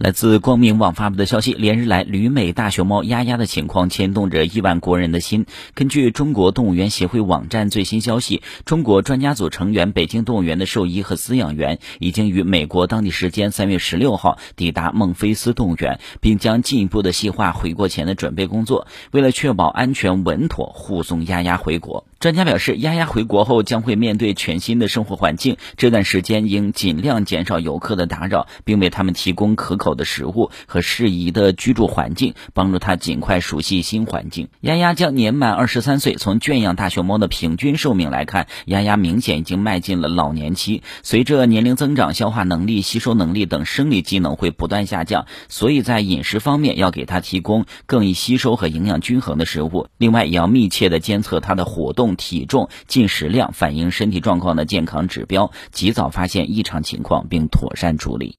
[0.00, 5.44] 来自光明网发布的消息，连日来，旅美大熊猫丫丫的情况牵动着亿万国人的心。
[5.74, 22.06] 根据中国动物园协会网站最新消息，中国专家组成员、北京动物园的兽医和饲养员已经于美国当地时间三月十六号抵达孟菲斯动物园，并将进一步的细化回国前的准备工作，为了确保安全稳妥，护送丫丫回国。
[22.20, 34.48] 专家表示，丫丫回国后将会面对全新的生活环境，这段时间应尽量减少游客的打扰，并为他们提供可口的食物和适宜的居住环境，帮助他尽快熟悉新环境。
[34.60, 36.14] 丫丫将年满二十三岁。
[36.14, 40.82] 从圈养大熊猫的平均寿命来看，丫丫明显已经迈进了老年期。
[41.02, 49.88] 随着年龄增长，消化能力、吸收能力等生理机能会不断下降，所以在饮食方面要给它提供更易吸收和营养均衡的食物。
[49.96, 52.10] 另外，也要密切的监测它的活动。
[52.20, 58.28] 体重、进食量反映身体状况的健康指标，及早发现异常情况并妥善处理。